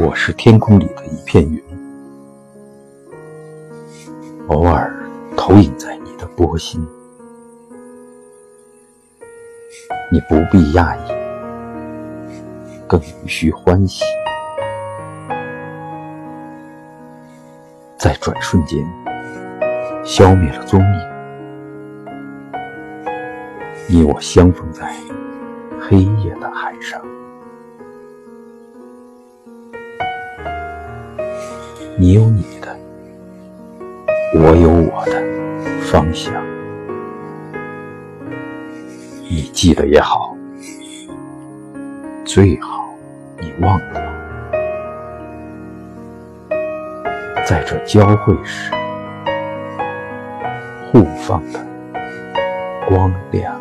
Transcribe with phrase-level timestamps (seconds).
[0.00, 1.60] 我是天空里的一片云，
[4.46, 4.94] 偶尔
[5.36, 6.80] 投影在你的波心。
[10.12, 11.12] 你不必讶异，
[12.86, 14.04] 更无需欢喜，
[17.96, 18.86] 在转瞬间
[20.04, 21.00] 消灭了踪影。
[23.88, 24.94] 你我相逢在
[25.80, 27.02] 黑夜的海上。
[32.00, 32.78] 你有你的，
[34.36, 35.20] 我有我的
[35.80, 36.32] 方向。
[39.28, 40.36] 你记得也好，
[42.24, 42.88] 最好
[43.40, 44.00] 你忘了，
[47.44, 48.72] 在这交汇时
[50.92, 51.58] 互放的
[52.88, 53.57] 光亮。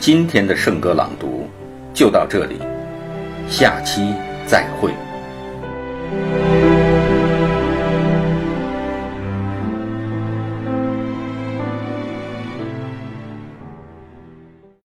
[0.00, 1.48] 今天的圣歌朗读
[1.92, 2.56] 就到这里
[3.48, 4.14] 下期
[4.46, 4.92] 再会。